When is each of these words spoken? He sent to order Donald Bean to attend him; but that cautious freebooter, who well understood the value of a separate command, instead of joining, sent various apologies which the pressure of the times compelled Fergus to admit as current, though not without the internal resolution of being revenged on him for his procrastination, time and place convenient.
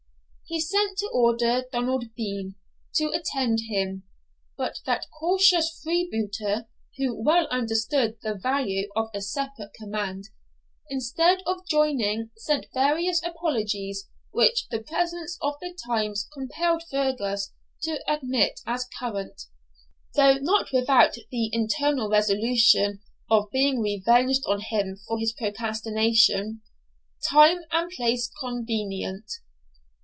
He 0.47 0.59
sent 0.59 0.97
to 0.97 1.09
order 1.13 1.63
Donald 1.71 2.03
Bean 2.13 2.55
to 2.95 3.07
attend 3.13 3.59
him; 3.69 4.03
but 4.57 4.79
that 4.85 5.05
cautious 5.17 5.71
freebooter, 5.81 6.67
who 6.97 7.23
well 7.23 7.47
understood 7.47 8.17
the 8.21 8.35
value 8.35 8.89
of 8.93 9.07
a 9.13 9.21
separate 9.21 9.71
command, 9.73 10.25
instead 10.89 11.41
of 11.45 11.65
joining, 11.69 12.31
sent 12.35 12.65
various 12.73 13.23
apologies 13.23 14.09
which 14.31 14.67
the 14.67 14.81
pressure 14.81 15.25
of 15.41 15.53
the 15.61 15.73
times 15.87 16.27
compelled 16.33 16.83
Fergus 16.91 17.53
to 17.83 18.01
admit 18.05 18.59
as 18.67 18.89
current, 18.99 19.43
though 20.15 20.33
not 20.37 20.73
without 20.73 21.15
the 21.31 21.49
internal 21.53 22.09
resolution 22.09 22.99
of 23.29 23.49
being 23.51 23.79
revenged 23.79 24.43
on 24.47 24.59
him 24.59 24.97
for 25.07 25.17
his 25.17 25.31
procrastination, 25.31 26.61
time 27.25 27.59
and 27.71 27.89
place 27.91 28.29
convenient. 28.41 29.27